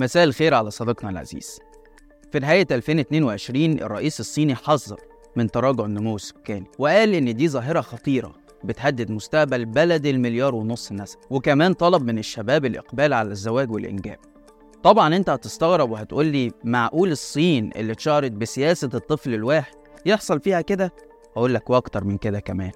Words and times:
مساء 0.00 0.24
الخير 0.24 0.54
على 0.54 0.70
صديقنا 0.70 1.10
العزيز. 1.10 1.60
في 2.32 2.38
نهاية 2.38 2.66
2022 2.70 3.80
الرئيس 3.80 4.20
الصيني 4.20 4.54
حذر 4.54 5.00
من 5.36 5.50
تراجع 5.50 5.84
النمو 5.84 6.16
السكاني 6.16 6.66
وقال 6.78 7.14
إن 7.14 7.34
دي 7.36 7.48
ظاهرة 7.48 7.80
خطيرة 7.80 8.34
بتهدد 8.64 9.10
مستقبل 9.10 9.64
بلد 9.64 10.06
المليار 10.06 10.54
ونص 10.54 10.92
نسمة 10.92 11.22
وكمان 11.30 11.72
طلب 11.72 12.02
من 12.02 12.18
الشباب 12.18 12.64
الإقبال 12.64 13.12
على 13.12 13.30
الزواج 13.30 13.70
والإنجاب. 13.70 14.18
طبعا 14.82 15.16
أنت 15.16 15.30
هتستغرب 15.30 15.90
وهتقول 15.90 16.26
لي 16.26 16.50
معقول 16.64 17.12
الصين 17.12 17.70
اللي 17.76 17.92
اتشهرت 17.92 18.32
بسياسة 18.32 18.90
الطفل 18.94 19.34
الواحد 19.34 19.74
يحصل 20.06 20.40
فيها 20.40 20.60
كده؟ 20.60 20.92
هقول 21.36 21.54
لك 21.54 21.70
وأكتر 21.70 22.04
من 22.04 22.18
كده 22.18 22.40
كمان. 22.40 22.72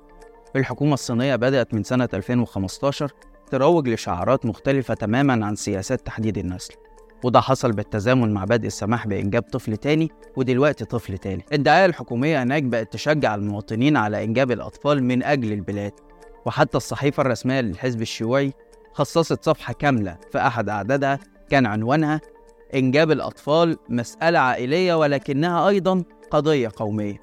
الحكومة 0.56 0.94
الصينية 0.94 1.36
بدأت 1.36 1.74
من 1.74 1.82
سنة 1.82 2.08
2015 2.14 3.12
تروج 3.50 3.88
لشعارات 3.88 4.46
مختلفة 4.46 4.94
تماما 4.94 5.46
عن 5.46 5.56
سياسات 5.56 6.06
تحديد 6.06 6.38
النسل. 6.38 6.74
وده 7.24 7.40
حصل 7.40 7.72
بالتزامن 7.72 8.34
مع 8.34 8.44
بدء 8.44 8.66
السماح 8.66 9.06
بإنجاب 9.06 9.42
طفل 9.42 9.76
تاني 9.76 10.10
ودلوقتي 10.36 10.84
طفل 10.84 11.18
تالت 11.18 11.52
الدعاية 11.54 11.86
الحكومية 11.86 12.42
هناك 12.42 12.62
بقت 12.62 12.92
تشجع 12.92 13.34
المواطنين 13.34 13.96
على 13.96 14.24
إنجاب 14.24 14.50
الأطفال 14.50 15.04
من 15.04 15.22
أجل 15.22 15.52
البلاد. 15.52 15.92
وحتى 16.46 16.76
الصحيفة 16.76 17.20
الرسمية 17.20 17.60
للحزب 17.60 18.02
الشيوعي 18.02 18.52
خصصت 18.92 19.44
صفحة 19.44 19.72
كاملة 19.72 20.16
في 20.32 20.38
أحد 20.38 20.68
أعدادها 20.68 21.18
كان 21.50 21.66
عنوانها 21.66 22.20
إنجاب 22.74 23.10
الأطفال 23.10 23.76
مسألة 23.88 24.38
عائلية 24.38 24.94
ولكنها 24.94 25.68
أيضا 25.68 26.02
قضية 26.30 26.70
قومية. 26.76 27.20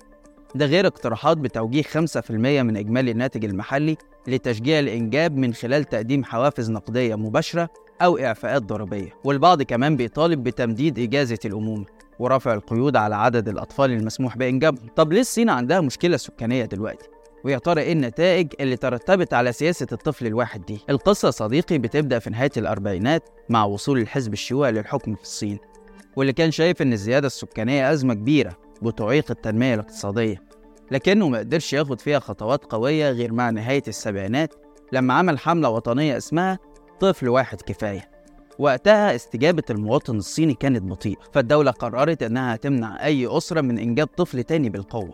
ده 0.56 0.66
غير 0.66 0.88
اقتراحات 0.88 1.38
بتوجيه 1.38 1.84
5% 1.84 2.32
من 2.32 2.78
إجمالي 2.78 3.12
الناتج 3.12 3.46
المحلي 3.46 3.98
لتشجيع 4.28 4.80
الإنجاب 4.80 5.38
من 5.38 5.54
خلال 5.54 5.84
تقديم 5.84 6.24
حوافز 6.24 6.72
نقدية 6.72 7.16
مباشرة 7.16 7.70
أو 8.02 8.18
إعفاءات 8.18 8.62
ضريبية 8.64 9.10
والبعض 9.24 9.62
كمان 9.62 9.96
بيطالب 9.96 10.44
بتمديد 10.44 11.00
إجازة 11.00 11.40
الأمومة 11.46 11.86
ورفع 12.20 12.54
القيود 12.54 12.96
على 12.96 13.16
عدد 13.16 13.50
الأطفال 13.50 13.92
المسموح 13.92 14.38
بإنجابهم 14.38 14.88
طب 14.96 15.14
ليه 15.14 15.22
الصين 15.22 15.50
عندها 15.50 15.82
مشكلة 15.82 16.18
سكانية 16.18 16.66
دلوقتي؟ 16.66 17.08
ويا 17.46 17.58
ترى 17.58 17.82
إيه 17.82 17.94
النتائج 17.94 18.48
اللي 18.60 18.78
ترتبت 18.78 19.34
على 19.34 19.52
سياسة 19.52 19.88
الطفل 19.92 20.28
الواحد 20.28 20.66
دي؟ 20.66 20.80
القصة 20.90 21.30
صديقي 21.30 21.78
بتبدأ 21.78 22.20
في 22.20 22.30
نهاية 22.30 22.52
الأربعينات 22.58 23.30
مع 23.50 23.64
وصول 23.66 24.00
الحزب 24.00 24.34
الشيوعي 24.34 24.72
للحكم 24.72 25.16
في 25.16 25.22
الصين 25.22 25.60
واللي 26.16 26.34
كان 26.34 26.52
شايف 26.52 26.82
إن 26.82 26.94
الزيادة 26.94 27.28
السكانية 27.28 27.92
أزمة 27.92 28.14
كبيرة 28.14 28.58
بتعيق 28.82 29.32
التنمية 29.32 29.74
الاقتصادية 29.74 30.44
لكنه 30.92 31.30
ما 31.30 31.38
قدرش 31.40 31.74
ياخد 31.74 32.02
فيها 32.02 32.20
خطوات 32.20 32.66
قوية 32.66 33.12
غير 33.12 33.34
مع 33.34 33.50
نهاية 33.50 33.84
السبعينات 33.88 34.54
لما 34.92 35.14
عمل 35.14 35.40
حملة 35.40 35.70
وطنية 35.70 36.18
اسمها 36.18 36.60
طفل 37.00 37.30
واحد 37.30 37.62
كفاية. 37.62 38.10
وقتها 38.60 39.16
استجابة 39.16 39.64
المواطن 39.70 40.18
الصيني 40.18 40.54
كانت 40.54 40.82
بطيئة 40.84 41.20
فالدولة 41.34 41.72
قررت 41.72 42.24
إنها 42.24 42.56
تمنع 42.56 43.06
أي 43.06 43.38
أسرة 43.38 43.62
من 43.62 43.80
إنجاب 43.80 44.08
طفل 44.08 44.44
تاني 44.44 44.70
بالقوة. 44.70 45.14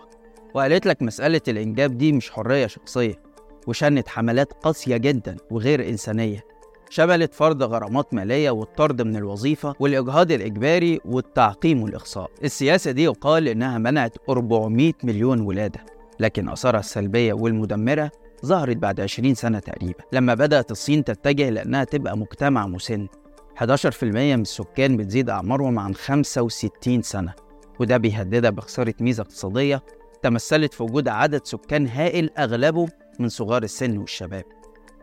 وقالت 0.53 0.85
لك 0.85 1.01
مسألة 1.01 1.41
الإنجاب 1.47 1.97
دي 1.97 2.11
مش 2.11 2.31
حرية 2.31 2.67
شخصية 2.67 3.21
وشنت 3.67 4.07
حملات 4.07 4.53
قاسية 4.53 4.97
جدا 4.97 5.37
وغير 5.51 5.89
إنسانية. 5.89 6.43
شملت 6.89 7.33
فرض 7.33 7.63
غرامات 7.63 8.13
مالية 8.13 8.51
والطرد 8.51 9.01
من 9.01 9.15
الوظيفة 9.15 9.75
والإجهاض 9.79 10.31
الإجباري 10.31 10.99
والتعقيم 11.05 11.83
والإخصاء 11.83 12.31
السياسة 12.43 12.91
دي 12.91 13.03
يقال 13.03 13.47
إنها 13.47 13.77
منعت 13.77 14.17
400 14.29 14.93
مليون 15.03 15.41
ولادة 15.41 15.79
لكن 16.19 16.49
أثارها 16.49 16.79
السلبية 16.79 17.33
والمدمرة 17.33 18.11
ظهرت 18.45 18.77
بعد 18.77 18.99
20 19.01 19.33
سنة 19.35 19.59
تقريبا 19.59 20.03
لما 20.13 20.33
بدأت 20.33 20.71
الصين 20.71 21.03
تتجه 21.03 21.49
لأنها 21.49 21.83
تبقى 21.83 22.17
مجتمع 22.17 22.67
مسن. 22.67 23.07
11% 23.55 24.03
من 24.03 24.41
السكان 24.41 24.97
بتزيد 24.97 25.29
أعمارهم 25.29 25.79
عن 25.79 25.95
65 25.95 27.01
سنة 27.01 27.33
وده 27.79 27.97
بيهددها 27.97 28.49
بخسارة 28.49 28.93
ميزة 29.01 29.21
اقتصادية 29.21 29.83
تمثلت 30.23 30.73
في 30.73 30.83
وجود 30.83 31.07
عدد 31.07 31.45
سكان 31.45 31.87
هائل 31.87 32.29
أغلبه 32.37 32.87
من 33.19 33.29
صغار 33.29 33.63
السن 33.63 33.97
والشباب. 33.97 34.43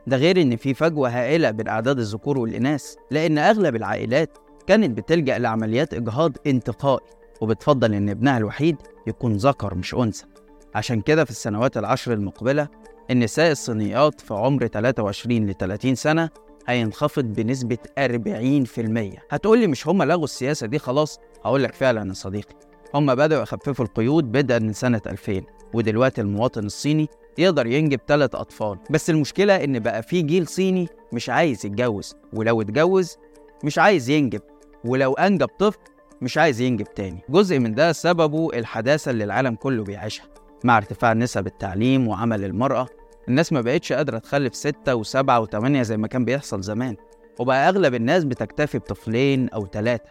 ده 0.07 0.17
غير 0.17 0.43
إن 0.43 0.57
في 0.57 0.75
فجوة 0.75 1.09
هائلة 1.09 1.51
بين 1.51 1.69
أعداد 1.69 1.99
الذكور 1.99 2.39
والإناث 2.39 2.95
لأن 3.11 3.39
أغلب 3.39 3.77
العائلات 3.77 4.39
كانت 4.67 4.99
بتلجأ 4.99 5.39
لعمليات 5.39 5.95
إجهاض 5.95 6.37
انتقائي 6.47 7.07
وبتفضل 7.41 7.95
إن 7.95 8.09
ابنها 8.09 8.39
الوحيد 8.39 8.77
يكون 9.07 9.33
ذكر 9.33 9.75
مش 9.75 9.95
أنثى. 9.95 10.25
عشان 10.75 11.01
كده 11.01 11.25
في 11.25 11.31
السنوات 11.31 11.77
العشر 11.77 12.13
المقبلة 12.13 12.69
النساء 13.11 13.53
الصينيات 13.53 14.21
في 14.21 14.35
عمر 14.35 14.67
23 14.67 15.47
ل 15.47 15.55
30 15.55 15.95
سنة 15.95 16.31
هينخفض 16.69 17.25
بنسبة 17.25 17.79
40% 17.99 19.19
هتقولي 19.31 19.67
مش 19.67 19.89
هما 19.89 20.05
لغوا 20.05 20.25
السياسة 20.25 20.67
دي؟ 20.67 20.79
خلاص 20.79 21.19
هقول 21.45 21.63
لك 21.63 21.75
فعلا 21.75 22.09
يا 22.09 22.13
صديقي. 22.15 22.55
هما 22.95 23.15
بدأوا 23.15 23.43
يخففوا 23.43 23.85
القيود 23.85 24.33
بدءا 24.33 24.59
من 24.59 24.73
سنة 24.73 25.01
2000 25.07 25.43
ودلوقتي 25.75 26.21
المواطن 26.21 26.67
الصيني 26.67 27.09
يقدر 27.39 27.67
ينجب 27.67 28.01
ثلاث 28.09 28.35
أطفال. 28.35 28.79
بس 28.91 29.11
المشكلة 29.11 29.65
إن 29.65 29.79
بقى 29.79 30.03
في 30.03 30.23
جيل 30.23 30.47
صيني 30.47 30.89
مش 31.13 31.31
عايز 31.31 31.67
يتجوز 31.67 32.15
ولو 32.33 32.61
اتجوز 32.61 33.17
مش 33.65 33.79
عايز 33.79 34.11
ينجب 34.11 34.41
ولو 34.85 35.15
أنجب 35.15 35.49
طفل 35.59 35.79
مش 36.23 36.39
عايز 36.39 36.61
ينجب 36.61 36.87
تاني. 36.95 37.21
جزء 37.29 37.59
من 37.59 37.75
ده 37.75 37.93
سببه 37.93 38.49
الحداثة 38.55 39.11
اللي 39.11 39.25
العالم 39.25 39.55
كله 39.55 39.85
بيعيشها 39.85 40.25
مع 40.65 40.77
ارتفاع 40.77 41.13
نسب 41.13 41.47
التعليم 41.47 42.09
وعمل 42.09 42.45
المرأة 42.45 42.87
الناس 43.29 43.53
ما 43.53 43.61
بقتش 43.61 43.93
قادرة 43.93 44.19
تخلف 44.19 44.55
ستة 44.55 44.95
وسبعة 44.95 45.41
وتمانية 45.41 45.83
زي 45.83 45.97
ما 45.97 46.07
كان 46.09 46.25
بيحصل 46.25 46.63
زمان 46.63 46.97
وبقى 47.39 47.69
أغلب 47.69 47.95
الناس 47.95 48.25
بتكتفي 48.25 48.79
بطفلين 48.79 49.49
أو 49.49 49.67
ثلاثة 49.67 50.11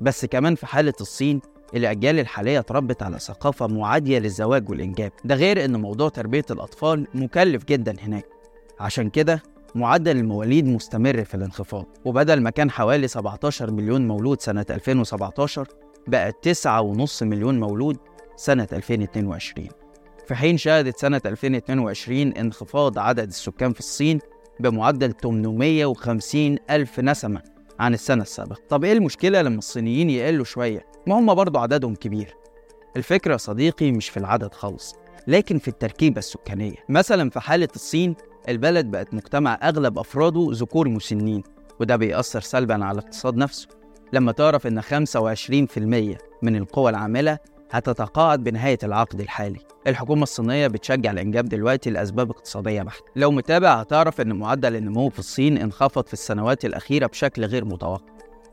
بس 0.00 0.24
كمان 0.24 0.54
في 0.54 0.66
حالة 0.66 0.92
الصين 1.00 1.40
الأجيال 1.74 2.18
الحالية 2.18 2.58
اتربت 2.58 3.02
على 3.02 3.18
ثقافة 3.18 3.66
معادية 3.66 4.18
للزواج 4.18 4.70
والإنجاب. 4.70 5.12
ده 5.24 5.34
غير 5.34 5.64
إن 5.64 5.80
موضوع 5.80 6.08
تربية 6.08 6.44
الأطفال 6.50 7.06
مكلف 7.14 7.64
جدا 7.64 7.94
هناك. 8.02 8.24
عشان 8.80 9.10
كده 9.10 9.42
معدل 9.74 10.16
المواليد 10.16 10.66
مستمر 10.66 11.24
في 11.24 11.34
الانخفاض. 11.34 11.86
وبدل 12.04 12.40
ما 12.40 12.50
كان 12.50 12.70
حوالي 12.70 13.08
17 13.08 13.70
مليون 13.70 14.08
مولود 14.08 14.40
سنة 14.40 14.66
2017 14.70 15.66
بقى 16.06 16.32
9.5 16.32 17.22
مليون 17.22 17.60
مولود 17.60 17.96
سنة 18.36 18.68
2022 18.72 19.68
في 20.30 20.36
حين 20.36 20.56
شهدت 20.56 20.98
سنة 20.98 21.20
2022 21.26 22.32
انخفاض 22.32 22.98
عدد 22.98 23.28
السكان 23.28 23.72
في 23.72 23.80
الصين 23.80 24.18
بمعدل 24.60 25.12
850 25.12 26.56
ألف 26.70 27.00
نسمة 27.00 27.42
عن 27.80 27.94
السنة 27.94 28.22
السابقة. 28.22 28.60
طب 28.68 28.84
إيه 28.84 28.92
المشكلة 28.92 29.42
لما 29.42 29.58
الصينيين 29.58 30.10
يقلوا 30.10 30.44
شوية؟ 30.44 30.86
ما 31.06 31.18
هم 31.18 31.34
برضه 31.34 31.60
عددهم 31.60 31.94
كبير. 31.94 32.34
الفكرة 32.96 33.36
صديقي 33.36 33.92
مش 33.92 34.08
في 34.08 34.16
العدد 34.16 34.54
خالص 34.54 34.94
لكن 35.26 35.58
في 35.58 35.68
التركيبة 35.68 36.18
السكانية. 36.18 36.76
مثلا 36.88 37.30
في 37.30 37.40
حالة 37.40 37.68
الصين 37.74 38.14
البلد 38.48 38.86
بقت 38.86 39.14
مجتمع 39.14 39.58
أغلب 39.62 39.98
أفراده 39.98 40.48
ذكور 40.52 40.88
مسنين 40.88 41.42
وده 41.80 41.96
بيأثر 41.96 42.40
سلبا 42.40 42.84
على 42.84 42.98
الاقتصاد 42.98 43.36
نفسه. 43.36 43.68
لما 44.12 44.32
تعرف 44.32 44.66
إن 44.66 44.82
25% 44.82 46.18
من 46.42 46.56
القوى 46.56 46.90
العاملة 46.90 47.38
هتتقاعد 47.70 48.44
بنهاية 48.44 48.78
العقد 48.82 49.20
الحالي. 49.20 49.58
الحكومة 49.86 50.22
الصينية 50.22 50.66
بتشجع 50.66 51.10
الإنجاب 51.10 51.44
دلوقتي 51.44 51.90
لأسباب 51.90 52.30
اقتصادية 52.30 52.82
بحتة. 52.82 53.04
لو 53.16 53.30
متابع 53.30 53.72
هتعرف 53.74 54.20
إن 54.20 54.32
معدل 54.32 54.76
النمو 54.76 55.08
في 55.08 55.18
الصين 55.18 55.58
انخفض 55.58 56.06
في 56.06 56.12
السنوات 56.12 56.64
الأخيرة 56.64 57.06
بشكل 57.06 57.44
غير 57.44 57.64
متوقع. 57.64 58.04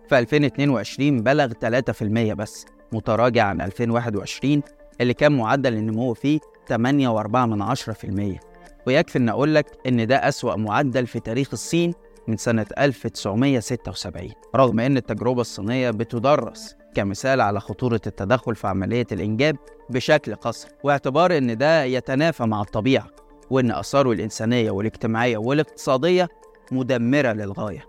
في 0.09 0.19
2022 0.19 1.23
بلغ 1.23 1.51
3% 1.53 2.33
بس 2.33 2.66
متراجع 2.91 3.44
عن 3.44 3.61
2021 3.61 4.61
اللي 5.01 5.13
كان 5.13 5.31
معدل 5.38 5.73
النمو 5.73 6.13
فيه 6.13 6.39
8.4% 6.69 8.39
ويكفي 8.88 9.17
إن 9.17 9.29
أقول 9.29 9.56
لك 9.56 9.66
إن 9.88 10.07
ده 10.07 10.16
أسوأ 10.27 10.56
معدل 10.56 11.07
في 11.07 11.19
تاريخ 11.19 11.50
الصين 11.53 11.94
من 12.27 12.38
سنة 12.38 12.65
1976 12.77 14.29
رغم 14.55 14.79
إن 14.79 14.97
التجربة 14.97 15.41
الصينية 15.41 15.91
بتدرس 15.91 16.75
كمثال 16.95 17.41
على 17.41 17.59
خطورة 17.59 18.01
التدخل 18.07 18.56
في 18.56 18.68
عملية 18.68 19.07
الإنجاب 19.12 19.57
بشكل 19.89 20.35
قصري 20.35 20.71
واعتبار 20.83 21.38
إن 21.38 21.57
ده 21.57 21.83
يتنافى 21.83 22.44
مع 22.44 22.62
الطبيعة 22.62 23.07
وإن 23.50 23.71
آثاره 23.71 24.12
الإنسانية 24.12 24.71
والاجتماعية 24.71 25.38
والاقتصادية 25.38 26.27
مدمرة 26.71 27.31
للغاية. 27.33 27.85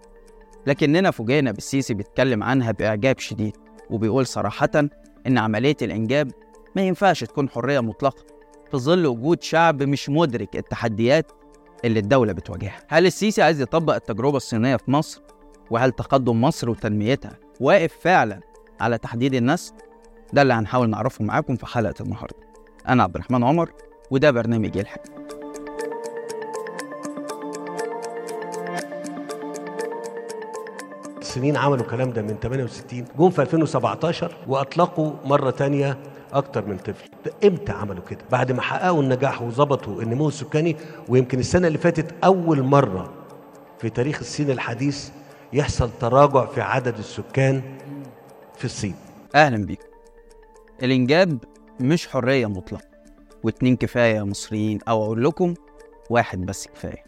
لكننا 0.67 1.11
فوجئنا 1.11 1.52
بالسيسي 1.52 1.94
بيتكلم 1.94 2.43
عنها 2.43 2.73
بإعجاب 2.73 3.19
شديد 3.19 3.56
وبيقول 3.91 4.26
صراحة 4.26 4.70
إن 5.26 5.38
عملية 5.38 5.76
الإنجاب 5.82 6.31
ما 6.76 6.82
ينفعش 6.82 7.25
تكون 7.25 7.49
حرية 7.49 7.81
مطلقة 7.81 8.25
في 8.70 8.76
ظل 8.76 9.06
وجود 9.06 9.43
شعب 9.43 9.82
مش 9.82 10.08
مدرك 10.08 10.56
التحديات 10.56 11.32
اللي 11.85 11.99
الدولة 12.01 12.33
بتواجهها 12.33 12.81
هل 12.89 13.07
السيسي 13.07 13.43
عايز 13.43 13.61
يطبق 13.61 13.95
التجربة 13.95 14.37
الصينية 14.37 14.77
في 14.77 14.91
مصر؟ 14.91 15.23
وهل 15.71 15.93
تقدم 15.93 16.41
مصر 16.41 16.71
وتنميتها 16.71 17.37
واقف 17.61 17.93
فعلا 18.01 18.41
على 18.81 18.99
تحديد 18.99 19.35
النسل؟ 19.35 19.73
ده 20.33 20.43
اللي 20.43 20.55
هنحاول 20.55 20.91
نعرفه 20.91 21.25
معاكم 21.25 21.57
في 21.57 21.67
حلقة 21.67 21.95
النهاردة 22.01 22.37
أنا 22.89 23.03
عبد 23.03 23.15
الرحمن 23.15 23.45
عمر 23.45 23.73
وده 24.11 24.31
برنامج 24.31 24.79
الحق 24.79 25.18
سنين 31.38 31.56
عملوا 31.56 31.85
الكلام 31.85 32.11
ده 32.11 32.23
من 32.23 32.37
68 32.43 33.05
جم 33.19 33.31
في 33.31 33.43
2017 33.43 34.37
وأطلقوا 34.46 35.12
مرة 35.25 35.50
تانية 35.50 35.99
أكتر 36.32 36.67
من 36.67 36.76
طفل. 36.79 37.08
إمتى 37.44 37.73
عملوا 37.73 38.02
كده؟ 38.11 38.19
بعد 38.31 38.52
ما 38.52 38.62
حققوا 38.62 39.02
النجاح 39.02 39.43
وظبطوا 39.43 40.02
النمو 40.02 40.29
السكاني 40.29 40.76
ويمكن 41.08 41.38
السنة 41.38 41.67
اللي 41.67 41.79
فاتت 41.79 42.14
أول 42.25 42.62
مرة 42.62 43.12
في 43.79 43.90
تاريخ 43.90 44.19
الصين 44.19 44.50
الحديث 44.50 45.11
يحصل 45.52 45.90
تراجع 46.00 46.46
في 46.46 46.61
عدد 46.61 46.99
السكان 46.99 47.62
في 48.56 48.64
الصين. 48.64 48.94
أهلا 49.34 49.64
بيكم 49.67 49.88
الإنجاب 50.82 51.38
مش 51.81 52.08
حرية 52.08 52.46
مطلقة 52.46 52.84
واتنين 53.44 53.76
كفاية 53.76 54.14
يا 54.17 54.23
مصريين 54.23 54.79
أو 54.88 55.05
أقول 55.05 55.25
لكم 55.25 55.55
واحد 56.11 56.46
بس 56.46 56.67
كفاية. 56.69 57.07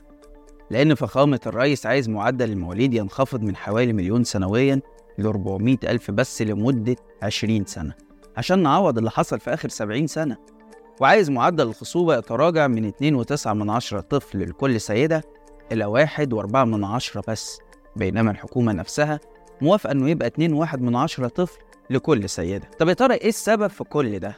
لأن 0.71 0.95
فخامة 0.95 1.41
الرئيس 1.47 1.87
عايز 1.87 2.09
معدل 2.09 2.51
المواليد 2.51 2.95
ينخفض 2.95 3.43
من 3.43 3.57
حوالي 3.57 3.93
مليون 3.93 4.25
سنويا 4.25 4.81
ل 5.19 5.27
400 5.27 5.77
ألف 5.85 6.11
بس 6.11 6.43
لمدة 6.43 6.97
20 7.23 7.65
سنة 7.65 7.95
عشان 8.37 8.59
نعوض 8.63 8.99
اللي 8.99 9.11
حصل 9.11 9.41
في 9.41 9.55
آخر 9.55 9.69
70 9.69 10.07
سنة. 10.07 10.37
وعايز 11.01 11.31
معدل 11.31 11.67
الخصوبة 11.69 12.17
يتراجع 12.17 12.67
من 12.67 12.93
2.9 12.93 13.47
من 13.47 13.71
عشرة 13.71 14.01
طفل 14.01 14.41
لكل 14.49 14.81
سيدة 14.81 15.23
إلى 15.73 15.85
واحد 15.85 16.33
وأربعة 16.33 16.65
من 16.65 16.85
عشرة 16.85 17.23
بس. 17.29 17.59
بينما 17.97 18.31
الحكومة 18.31 18.73
نفسها 18.73 19.21
موافقة 19.61 19.91
إنه 19.93 20.11
يبقى 20.11 20.27
اتنين 20.27 20.53
واحد 20.53 20.83
من 20.83 20.97
عشرة 20.97 21.29
طفل 21.29 21.59
لكل 21.91 22.29
سيدة. 22.29 22.69
طب 22.79 22.89
يا 22.89 22.95
ترى 22.95 23.15
إيه 23.15 23.29
السبب 23.29 23.67
في 23.67 23.85
كل 23.85 24.19
ده؟ 24.19 24.37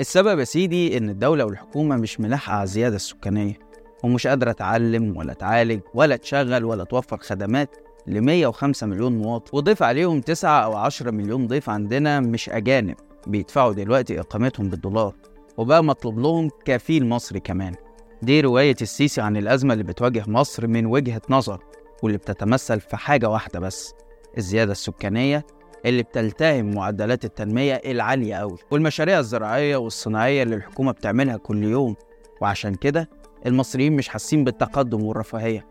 السبب 0.00 0.38
يا 0.38 0.44
سيدي 0.44 0.98
إن 0.98 1.10
الدولة 1.10 1.44
والحكومة 1.44 1.96
مش 1.96 2.20
ملاحقة 2.20 2.54
على 2.54 2.62
الزيادة 2.62 2.96
السكانية. 2.96 3.69
ومش 4.02 4.26
قادرة 4.26 4.52
تعلم 4.52 5.16
ولا 5.16 5.32
تعالج 5.32 5.80
ولا 5.94 6.16
تشغل 6.16 6.64
ولا 6.64 6.84
توفر 6.84 7.18
خدمات 7.18 7.76
ل 8.06 8.20
105 8.20 8.86
مليون 8.86 9.18
مواطن 9.18 9.50
وضيف 9.56 9.82
عليهم 9.82 10.20
9 10.20 10.64
أو 10.64 10.76
10 10.76 11.10
مليون 11.10 11.46
ضيف 11.46 11.70
عندنا 11.70 12.20
مش 12.20 12.50
أجانب. 12.50 12.94
بيدفعوا 13.26 13.72
دلوقتي 13.72 14.20
إقامتهم 14.20 14.68
بالدولار. 14.68 15.14
وبقى 15.56 15.84
مطلوب 15.84 16.18
لهم 16.18 16.50
كفيل 16.64 17.06
مصري 17.08 17.40
كمان. 17.40 17.74
دي 18.22 18.40
رواية 18.40 18.76
السيسي 18.82 19.20
عن 19.20 19.36
الأزمة 19.36 19.72
اللي 19.72 19.84
بتواجه 19.84 20.24
مصر 20.26 20.66
من 20.66 20.86
وجهة 20.86 21.22
نظر 21.30 21.60
واللي 22.02 22.18
بتتمثل 22.18 22.80
في 22.80 22.96
حاجة 22.96 23.28
واحدة 23.28 23.60
بس 23.60 23.94
الزيادة 24.38 24.72
السكانية 24.72 25.46
اللي 25.86 26.02
بتلتهم 26.02 26.74
معدلات 26.74 27.24
التنمية 27.24 27.74
العالية 27.74 28.34
أوي 28.34 28.56
والمشاريع 28.70 29.18
الزراعية 29.18 29.76
والصناعية 29.76 30.42
اللي 30.42 30.56
الحكومة 30.56 30.92
بتعملها 30.92 31.36
كل 31.36 31.64
يوم. 31.64 31.96
وعشان 32.40 32.74
كده 32.74 33.08
المصريين 33.46 33.96
مش 33.96 34.08
حاسين 34.08 34.44
بالتقدم 34.44 35.02
والرفاهية. 35.02 35.66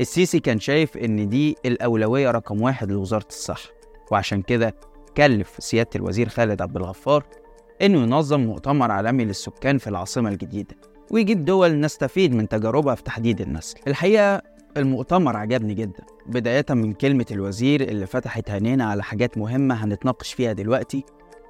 السيسي 0.00 0.40
كان 0.40 0.60
شايف 0.60 0.96
إن 0.96 1.28
دي 1.28 1.56
الأولوية 1.66 2.30
رقم 2.30 2.62
واحد 2.62 2.92
لوزارة 2.92 3.26
الصحة 3.28 3.70
وعشان 4.12 4.42
كده 4.42 4.74
كلف 5.16 5.56
سيادة 5.58 5.90
الوزير 5.96 6.28
خالد 6.28 6.62
عبد 6.62 6.76
الغفار 6.76 7.24
إنه 7.82 8.02
ينظم 8.02 8.40
مؤتمر 8.40 8.90
عالمي 8.90 9.24
للسكان 9.24 9.78
في 9.78 9.86
العاصمة 9.86 10.28
الجديدة 10.30 10.76
ويجيب 11.10 11.44
دول 11.44 11.80
نستفيد 11.80 12.34
من 12.34 12.48
تجاربها 12.48 12.94
في 12.94 13.02
تحديد 13.02 13.40
النسل. 13.40 13.78
الحقيقة 13.86 14.42
المؤتمر 14.76 15.36
عجبني 15.36 15.74
جدا 15.74 16.04
بداية 16.26 16.64
من 16.70 16.92
كلمة 16.92 17.26
الوزير 17.30 17.80
اللي 17.80 18.06
فتحت 18.06 18.50
عينينا 18.50 18.84
على 18.84 19.02
حاجات 19.02 19.38
مهمة 19.38 19.74
هنتناقش 19.84 20.32
فيها 20.32 20.52
دلوقتي 20.52 21.04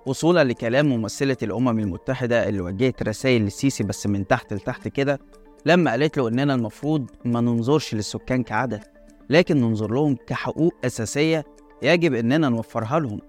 وصولا 0.08 0.44
لكلام 0.44 0.86
ممثلة 0.88 1.36
الأمم 1.42 1.78
المتحدة 1.78 2.48
اللي 2.48 2.60
وجهت 2.60 3.02
رسائل 3.02 3.42
للسيسي 3.42 3.84
بس 3.84 4.06
من 4.06 4.26
تحت 4.26 4.52
لتحت 4.52 4.88
كده 4.88 5.18
لما 5.66 5.90
قالت 5.90 6.18
له 6.18 6.28
إننا 6.28 6.54
المفروض 6.54 7.10
ما 7.24 7.40
ننظرش 7.40 7.94
للسكان 7.94 8.42
كعدد 8.42 8.80
لكن 9.30 9.56
ننظر 9.60 9.90
لهم 9.92 10.16
كحقوق 10.26 10.74
أساسية 10.84 11.44
يجب 11.82 12.14
إننا 12.14 12.48
نوفرها 12.48 13.00
لهم. 13.00 13.20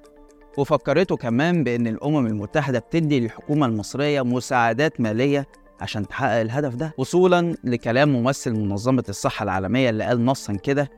وفكرته 0.58 1.18
كمان 1.18 1.64
بإن 1.64 1.88
الأمم 1.88 2.28
المتحدة 2.28 2.80
بتدي 2.80 3.20
للحكومة 3.20 3.66
المصرية 3.66 4.22
مساعدات 4.22 5.02
مالية 5.02 5.48
عشان 5.82 6.08
تحقق 6.08 6.40
الهدف 6.40 6.76
ده. 6.76 6.94
وصولا 6.98 7.56
لكلام 7.64 8.10
ممثل 8.10 8.54
منظمة 8.54 9.04
الصحة 9.10 9.44
العالمية 9.44 9.90
اللي 9.90 10.04
قال 10.04 10.26
نصا 10.26 10.54
كده 10.54 10.90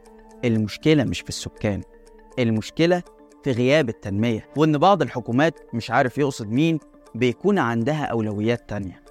المشكلة 0.45 1.03
مش 1.03 1.21
في 1.21 1.29
السكان 1.29 1.81
المشكلة 2.39 3.03
في 3.43 3.51
غياب 3.51 3.89
التنمية 3.89 4.45
وإن 4.57 4.77
بعض 4.77 5.01
الحكومات 5.01 5.59
مش 5.73 5.91
عارف 5.91 6.17
يقصد 6.17 6.51
مين 6.51 6.79
بيكون 7.15 7.59
عندها 7.59 8.05
أولويات 8.05 8.69
تانية. 8.69 9.01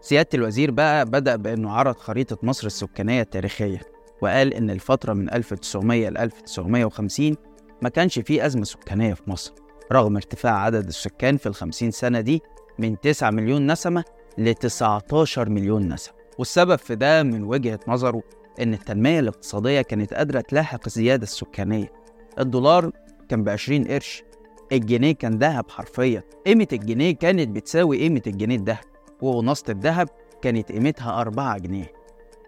سيادة 0.00 0.28
الوزير 0.34 0.70
بقى 0.70 1.04
بدأ 1.06 1.36
بأنه 1.36 1.70
عرض 1.72 1.96
خريطة 1.96 2.38
مصر 2.42 2.66
السكانية 2.66 3.22
التاريخية 3.22 3.80
وقال 4.22 4.54
إن 4.54 4.70
الفترة 4.70 5.12
من 5.12 5.32
1900 5.32 6.08
ل 6.08 6.18
1950 6.18 7.36
ما 7.82 7.88
كانش 7.88 8.18
فيه 8.18 8.46
أزمة 8.46 8.64
سكانية 8.64 9.14
في 9.14 9.30
مصر 9.30 9.52
رغم 9.92 10.16
ارتفاع 10.16 10.58
عدد 10.58 10.86
السكان 10.86 11.36
في 11.36 11.46
الخمسين 11.46 11.90
سنة 11.90 12.20
دي 12.20 12.42
من 12.78 13.00
9 13.00 13.30
مليون 13.30 13.72
نسمة 13.72 14.04
ل 14.38 14.54
19 14.54 15.48
مليون 15.48 15.92
نسمة. 15.92 16.14
والسبب 16.38 16.76
في 16.76 16.94
ده 16.94 17.22
من 17.22 17.42
وجهة 17.44 17.80
نظره 17.88 18.22
إن 18.60 18.74
التنمية 18.74 19.20
الاقتصادية 19.20 19.80
كانت 19.82 20.14
قادرة 20.14 20.40
تلاحق 20.40 20.80
الزيادة 20.86 21.22
السكانية. 21.22 21.92
الدولار 22.38 22.90
كان 23.28 23.44
ب 23.44 23.48
20 23.48 23.84
قرش. 23.84 24.22
الجنيه 24.72 25.12
كان 25.12 25.38
ذهب 25.38 25.70
حرفيا. 25.70 26.22
قيمة 26.46 26.68
الجنيه 26.72 27.14
كانت 27.14 27.48
بتساوي 27.48 27.98
قيمة 27.98 28.22
الجنيه 28.26 28.56
الذهب 28.56 28.84
وونصة 29.22 29.64
الذهب 29.68 30.08
كانت 30.42 30.72
قيمتها 30.72 31.20
4 31.20 31.58
جنيه. 31.58 31.92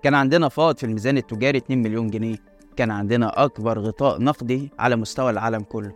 كان 0.02 0.14
عندنا 0.14 0.48
فائض 0.48 0.76
في 0.76 0.84
الميزان 0.84 1.16
التجاري 1.16 1.58
2 1.58 1.82
مليون 1.82 2.06
جنيه. 2.10 2.36
كان 2.76 2.90
عندنا 2.90 3.44
أكبر 3.44 3.78
غطاء 3.78 4.22
نقدي 4.22 4.70
على 4.78 4.96
مستوى 4.96 5.30
العالم 5.30 5.60
كله. 5.60 5.92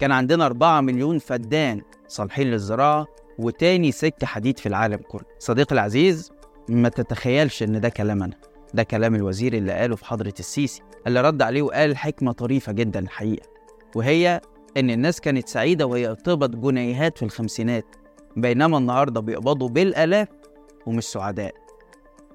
كان 0.00 0.12
عندنا 0.12 0.46
4 0.46 0.80
مليون 0.80 1.18
فدان 1.18 1.82
صالحين 2.08 2.46
للزراعة 2.46 3.06
وتاني 3.38 3.92
سكة 3.92 4.26
حديد 4.26 4.58
في 4.58 4.66
العالم 4.66 4.96
كله. 4.96 5.24
صديقي 5.38 5.74
العزيز 5.74 6.32
ما 6.68 6.88
تتخيلش 6.88 7.62
إن 7.62 7.80
ده 7.80 7.88
كلام 7.88 8.22
أنا. 8.22 8.34
ده 8.74 8.82
كلام 8.82 9.14
الوزير 9.14 9.54
اللي 9.54 9.72
قاله 9.72 9.96
في 9.96 10.04
حضرة 10.04 10.34
السيسي 10.38 10.82
اللي 11.06 11.20
رد 11.20 11.42
عليه 11.42 11.62
وقال 11.62 11.96
حكمة 11.96 12.32
طريفة 12.32 12.72
جدا 12.72 13.00
الحقيقة. 13.00 13.55
وهي 13.94 14.40
إن 14.76 14.90
الناس 14.90 15.20
كانت 15.20 15.48
سعيدة 15.48 15.86
وهي 15.86 16.14
بتقبض 16.14 16.60
جنيهات 16.60 17.18
في 17.18 17.24
الخمسينات 17.24 17.84
بينما 18.36 18.78
النهاردة 18.78 19.20
بيقبضوا 19.20 19.68
بالآلاف 19.68 20.28
ومش 20.86 21.04
سعداء. 21.04 21.54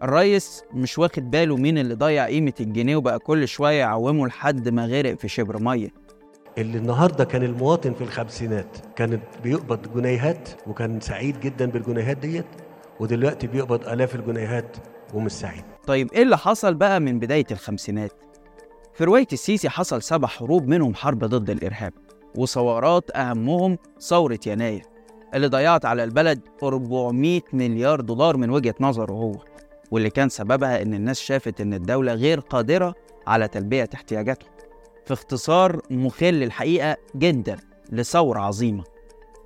الريس 0.04 0.64
مش 0.74 0.98
واخد 0.98 1.32
باله 1.32 1.58
مين 1.58 1.78
اللي 1.78 1.94
ضيع 1.94 2.26
قيمة 2.26 2.54
الجنيه 2.60 2.96
وبقى 2.96 3.20
كل 3.20 3.48
شوية 3.48 3.80
يعومه 3.80 4.28
لحد 4.28 4.70
ما 4.70 4.86
غرق 4.86 5.14
في 5.18 5.28
شبر 5.28 5.64
مية. 5.64 5.90
اللي 6.58 6.78
النهارده 6.78 7.24
كان 7.24 7.44
المواطن 7.44 7.94
في 7.94 8.02
الخمسينات 8.02 8.78
كان 8.96 9.20
بيقبض 9.44 9.94
جنيهات 9.98 10.50
وكان 10.68 11.00
سعيد 11.00 11.40
جدا 11.40 11.66
بالجنيهات 11.66 12.18
ديت 12.18 12.46
ودلوقتي 13.00 13.48
بيقبض 13.48 13.88
آلاف 13.88 14.16
الجنيهات 14.16 14.78
ومش 15.14 15.32
سعيد. 15.32 15.64
طيب 15.88 16.12
إيه 16.14 16.24
اللي 16.24 16.38
حصل 16.38 16.74
بقى 16.74 17.00
من 17.00 17.20
بداية 17.20 17.46
الخمسينات؟ 17.52 18.12
في 18.94 19.04
رواية 19.04 19.28
السيسي 19.34 19.70
حصل 19.70 20.02
سبع 20.02 20.28
حروب 20.28 20.68
منهم 20.68 20.96
حرب 20.96 21.20
ضد 21.24 21.50
الإرهاب 21.50 21.94
وثورات 22.36 23.16
أهمهم 23.16 23.78
ثورة 24.00 24.40
يناير 24.48 24.86
اللي 25.34 25.48
ضيعت 25.48 25.86
على 25.86 26.04
البلد 26.04 26.42
400 26.64 27.42
مليار 27.54 28.02
دولار 28.02 28.38
من 28.38 28.50
وجهة 28.50 28.76
نظره 28.80 29.14
هو 29.14 29.36
واللي 29.92 30.10
كان 30.10 30.30
سببها 30.30 30.82
إن 30.82 30.94
الناس 30.94 31.20
شافت 31.20 31.62
إن 31.62 31.74
الدولة 31.74 32.14
غير 32.14 32.40
قادرة 32.40 32.96
على 33.28 33.48
تلبية 33.48 33.90
احتياجاتهم. 33.94 34.52
في 35.06 35.14
اختصار 35.14 35.82
مخل 35.92 36.44
الحقيقة 36.44 36.98
جدا 37.16 37.58
لثورة 37.92 38.40
عظيمة 38.40 38.84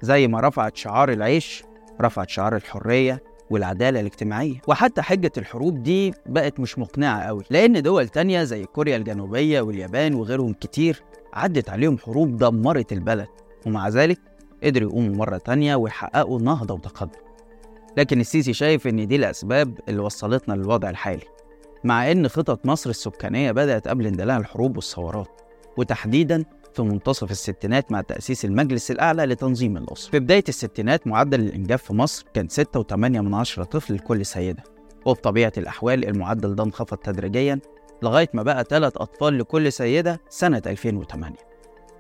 زي 0.01 0.27
ما 0.27 0.39
رفعت 0.41 0.77
شعار 0.77 1.11
العيش 1.11 1.63
رفعت 2.01 2.29
شعار 2.29 2.55
الحرية 2.55 3.23
والعدالة 3.49 3.99
الاجتماعية. 3.99 4.61
وحتى 4.67 5.01
حجة 5.01 5.31
الحروب 5.37 5.83
دي 5.83 6.13
بقت 6.25 6.59
مش 6.59 6.79
مقنعة 6.79 7.21
قوي 7.21 7.43
لأن 7.49 7.81
دول 7.81 8.07
تانية 8.07 8.43
زي 8.43 8.65
كوريا 8.65 8.97
الجنوبية 8.97 9.61
واليابان 9.61 10.13
وغيرهم 10.15 10.53
كتير 10.53 11.03
عدت 11.33 11.69
عليهم 11.69 11.97
حروب 11.97 12.37
دمرت 12.37 12.93
البلد 12.93 13.27
ومع 13.65 13.89
ذلك 13.89 14.19
قدروا 14.63 14.89
يقوموا 14.89 15.15
مرة 15.15 15.37
تانية 15.37 15.75
ويحققوا 15.75 16.39
نهضة 16.41 16.73
وتقدم. 16.73 17.19
لكن 17.97 18.19
السيسي 18.19 18.53
شايف 18.53 18.87
إن 18.87 19.07
دي 19.07 19.15
الأسباب 19.15 19.79
اللي 19.89 20.01
وصلتنا 20.01 20.53
للوضع 20.53 20.89
الحالي 20.89 21.23
مع 21.83 22.11
إن 22.11 22.27
خطط 22.27 22.65
مصر 22.65 22.89
السكانية 22.89 23.51
بدأت 23.51 23.87
قبل 23.87 24.07
اندلاع 24.07 24.37
الحروب 24.37 24.75
والثورات 24.75 25.41
وتحديدا 25.77 26.45
في 26.75 26.81
منتصف 26.81 27.31
الستينات 27.31 27.91
مع 27.91 28.01
تأسيس 28.01 28.45
المجلس 28.45 28.91
الأعلى 28.91 29.25
لتنظيم 29.25 29.77
الأسرة. 29.77 30.11
في 30.11 30.19
بداية 30.19 30.43
الستينات 30.49 31.07
معدل 31.07 31.39
الإنجاب 31.39 31.79
في 31.79 31.93
مصر 31.93 32.25
كان 32.33 32.47
6.8 32.49 32.95
من 32.95 33.33
عشرة 33.33 33.63
طفل 33.63 33.93
لكل 33.95 34.25
سيدة. 34.25 34.63
وبطبيعة 35.05 35.53
الأحوال 35.57 36.05
المعدل 36.07 36.55
ده 36.55 36.63
انخفض 36.63 36.97
تدريجيا 36.97 37.59
لغاية 38.03 38.29
ما 38.33 38.43
بقى 38.43 38.63
3 38.69 39.01
أطفال 39.01 39.39
لكل 39.39 39.71
سيدة 39.71 40.21
سنة 40.29 40.61
2008 40.67 41.35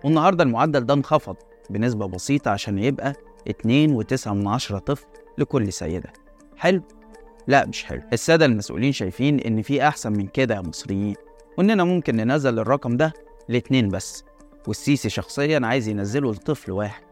والنهاردة 0.03 0.43
المعدل 0.43 0.85
ده 0.85 0.93
انخفض 0.93 1.35
بنسبة 1.69 2.05
بسيطة 2.07 2.51
عشان 2.51 2.79
يبقى 2.79 3.13
2.9 3.49 4.27
من 4.27 4.47
عشرة 4.47 4.77
طفل 4.77 5.05
لكل 5.37 5.73
سيدة. 5.73 6.13
حلو؟ 6.57 6.81
لا 7.47 7.65
مش 7.65 7.83
حلو. 7.83 8.01
السادة 8.13 8.45
المسؤولين 8.45 8.91
شايفين 8.91 9.39
إن 9.39 9.61
في 9.61 9.87
أحسن 9.87 10.11
من 10.13 10.27
كده 10.27 10.55
يا 10.55 10.61
مصريين 10.61 11.15
وإننا 11.57 11.83
ممكن 11.83 12.15
ننزل 12.15 12.59
الرقم 12.59 12.97
ده 12.97 13.13
لاتنين 13.49 13.89
بس. 13.89 14.23
والسيسي 14.67 15.09
شخصيا 15.09 15.59
عايز 15.63 15.87
ينزله 15.87 16.31
لطفل 16.31 16.71
واحد. 16.71 17.03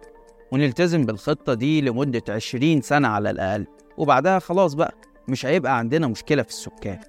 ونلتزم 0.52 1.06
بالخطة 1.06 1.54
دي 1.54 1.82
لمدة 1.82 2.24
20 2.30 2.82
سنة 2.82 3.08
على 3.08 3.30
الأقل. 3.30 3.66
وبعدها 3.98 4.40
خلاص 4.40 4.74
بقى 4.74 4.94
مش 5.28 5.46
هيبقى 5.46 5.78
عندنا 5.78 6.08
مشكلة 6.08 6.44
في 6.44 6.50
السكان. 6.50 7.00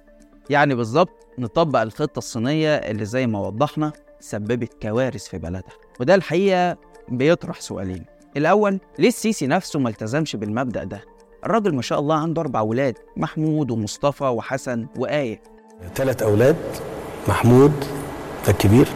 يعني 0.49 0.75
بالظبط 0.75 1.27
نطبق 1.39 1.81
الخطة 1.81 2.17
الصينية 2.17 2.75
اللي 2.75 3.05
زي 3.05 3.27
ما 3.27 3.39
وضحنا 3.39 3.91
سببت 4.19 4.81
كوارث 4.81 5.27
في 5.27 5.37
بلدها. 5.37 5.73
وده 5.99 6.15
الحقيقة 6.15 6.77
بيطرح 7.09 7.61
سؤالين. 7.61 8.05
الأول 8.37 8.79
ليه 8.99 9.07
السيسي 9.07 9.47
نفسه 9.47 9.79
ما 9.79 9.89
التزمش 9.89 10.35
بالمبدأ 10.35 10.83
ده؟ 10.83 11.01
الراجل 11.45 11.75
ما 11.75 11.81
شاء 11.81 11.99
الله 11.99 12.15
عنده 12.15 12.41
أربع 12.41 12.61
ولاد 12.61 12.97
محمود 13.17 13.71
ومصطفى 13.71 14.23
وحسن 14.23 14.87
وآية. 14.97 15.41
ثلاث 15.95 16.23
أولاد 16.23 16.55
محمود 17.27 17.85
الكبير. 18.49 18.87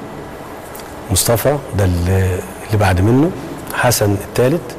مصطفى 1.11 1.57
ده 1.77 1.85
اللي 1.85 2.39
بعد 2.79 3.01
منه 3.01 3.31
حسن 3.73 4.11
الثالث 4.11 4.75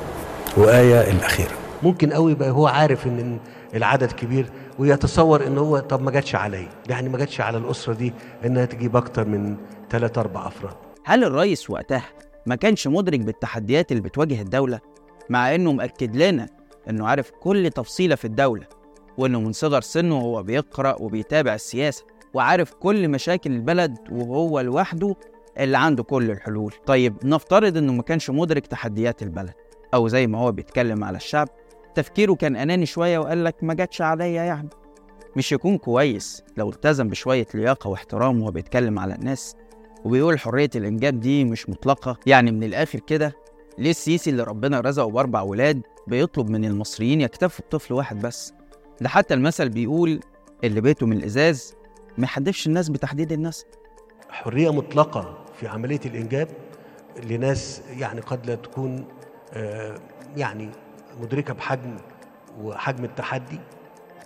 وآية 0.56 1.10
الأخيرة. 1.10 1.50
ممكن 1.82 2.12
قوي 2.12 2.32
يبقى 2.32 2.50
هو 2.50 2.66
عارف 2.66 3.06
إن 3.06 3.38
العدد 3.75 4.12
كبير 4.12 4.46
ويتصور 4.78 5.46
إن 5.46 5.58
هو 5.58 5.78
طب 5.78 6.02
ما 6.02 6.10
جاتش 6.10 6.34
عليا. 6.34 6.68
يعني 6.88 7.08
ما 7.08 7.18
جاتش 7.18 7.40
على 7.40 7.58
الأسرة 7.58 7.92
دي 7.94 8.12
إنها 8.44 8.64
تجيب 8.64 8.96
أكتر 8.96 9.28
من 9.28 9.56
ثلاث 9.90 10.18
أربع 10.18 10.46
أفراد. 10.46 10.75
هل 11.04 11.25
الرئيس 11.25 11.70
وقتها 11.70 12.04
ما 12.46 12.54
كانش 12.54 12.87
مدرك 12.87 13.20
بالتحديات 13.20 13.92
اللي 13.92 14.02
بتواجه 14.02 14.40
الدولة 14.42 14.80
مع 15.30 15.54
إنه 15.54 15.72
مأكد 15.72 16.16
لنا 16.16 16.46
إنه 16.90 17.06
عارف 17.08 17.30
كل 17.30 17.70
تفصيلة 17.70 18.14
في 18.14 18.25
الدولة 18.25 18.66
وإنه 19.18 19.40
من 19.40 19.52
صغر 19.52 19.80
سنه 19.80 20.16
وهو 20.16 20.42
بيقرأ 20.42 20.96
وبيتابع 21.00 21.54
السياسة 21.54 22.04
وعارف 22.34 22.72
كل 22.72 23.08
مشاكل 23.08 23.50
البلد 23.52 23.96
وهو 24.12 24.60
لوحده 24.60 25.16
اللي 25.59 25.78
عنده 25.78 26.02
كل 26.02 26.30
الحلول. 26.30 26.75
طيب 26.87 27.14
نفترض 27.25 27.76
إنه 27.76 27.92
ما 27.92 28.02
كانش 28.02 28.30
مدرك 28.30 28.66
تحديات 28.66 29.23
البلد 29.23 29.52
أو 29.95 30.09
زي 30.09 30.26
ما 30.26 30.38
هو 30.38 30.52
بيتكلم 30.52 31.04
على 31.04 31.16
الشعب 31.16 31.49
تفكيره 31.95 32.35
كان 32.35 32.57
أناني 32.57 32.87
شوية 32.87 33.19
وقال 33.19 33.45
لك 33.45 33.64
ما 33.64 33.75
جاتش 33.75 34.02
عليا 34.02 34.42
يعني. 34.42 34.69
مش 35.37 35.52
يكون 35.52 35.78
كويس 35.78 36.42
لو 36.57 36.71
التزم 36.71 37.09
بشوية 37.09 37.47
لياقة 37.54 37.90
واحترام 37.90 38.42
وهو 38.42 38.50
بيتكلم 38.50 38.99
على 38.99 39.14
الناس 39.14 39.57
وبيقول 40.04 40.38
حرية 40.38 40.71
الإنجاب 40.76 41.21
دي 41.21 41.45
مش 41.45 41.69
مطلقة. 41.71 42.16
يعني 42.26 42.52
من 42.52 42.64
الآخر 42.64 42.99
كده 42.99 43.37
ليه 43.78 43.90
السيسي 43.90 44.30
اللي 44.30 44.42
ربنا 44.42 44.80
رزقه 44.80 45.11
بأربع 45.11 45.42
ولاد 45.42 45.83
بيطلب 46.07 46.50
من 46.50 46.64
المصريين 46.64 47.21
يكتفوا 47.21 47.64
بطفل 47.64 47.95
واحد 47.95 48.23
بس؟ 48.23 48.52
ده 49.00 49.09
حتى 49.09 49.35
المثل 49.35 49.69
بيقول 49.69 50.21
اللي 50.64 50.80
بيته 50.80 51.07
من 51.07 51.16
الإزاز 51.16 51.75
ما 52.19 52.25
يحدفش 52.25 52.66
الناس 52.66 52.88
بتحديد 52.88 53.33
الناس. 53.33 53.64
حرية 54.31 54.73
مطلقة 54.73 55.39
في 55.61 55.69
عملية 55.69 56.00
الإنجاب 56.07 56.49
لناس 57.25 57.83
يعني 57.99 58.21
قد 58.21 58.47
لا 58.47 58.55
تكون 58.55 59.05
آه، 59.55 59.99
يعني 60.37 60.69
مدركة 61.21 61.55
بحجم 61.55 61.97
وحجم 62.62 63.05
التحدي. 63.05 63.59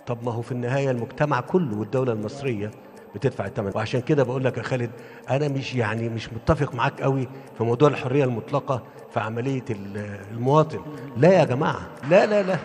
طب 0.07 0.17
ما 0.23 0.31
هو 0.31 0.41
في 0.41 0.51
النهاية 0.51 0.91
المجتمع 0.91 1.41
كله 1.41 1.77
والدولة 1.77 2.13
المصرية 2.13 2.71
بتدفع 3.15 3.45
الثمن 3.45 3.71
وعشان 3.75 4.01
كده 4.01 4.23
بقول 4.23 4.43
لك 4.43 4.57
يا 4.57 4.63
خالد 4.63 4.89
أنا 5.29 5.47
مش 5.47 5.75
يعني 5.75 6.09
مش 6.09 6.33
متفق 6.33 6.75
معاك 6.75 7.01
قوي 7.01 7.27
في 7.57 7.63
موضوع 7.63 7.89
الحرية 7.89 8.23
المطلقة 8.23 8.83
في 9.13 9.19
عملية 9.19 9.65
ال- 9.69 10.19
المواطن. 10.31 10.79
لا 11.17 11.33
يا 11.39 11.43
جماعة 11.43 11.89
لا 12.09 12.25
لا 12.25 12.43
لا, 12.43 12.57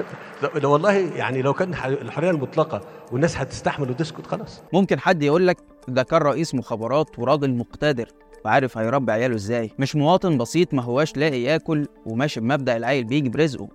لا, 0.59 0.67
والله 0.69 0.93
يعني 0.93 1.43
لو 1.43 1.53
كان 1.53 1.73
الحرية 1.85 2.31
المطلقة 2.31 2.81
والناس 3.13 3.37
هتستحمل 3.37 3.91
وتسكت 3.91 4.27
خلاص. 4.27 4.63
ممكن 4.73 4.99
حد 5.01 5.23
يقول 5.23 5.47
لك 5.47 5.57
ده 5.89 6.03
كان 6.03 6.21
رئيس 6.23 6.55
مخابرات 6.55 7.19
وراجل 7.19 7.55
مقتدر. 7.55 8.09
وعارف 8.45 8.79
هيربي 8.79 9.13
عياله 9.13 9.35
إزاي؟ 9.35 9.71
مش 9.79 9.97
مواطن 9.97 10.39
بسيط 10.39 10.75
ما 10.75 10.83
هواش 10.83 11.17
لاقي 11.17 11.43
ياكل 11.43 11.87
وماشي 12.07 12.41
بمبدأ 12.41 12.77
العيل 12.77 13.05
بيجي 13.05 13.29
برزقه 13.29 13.69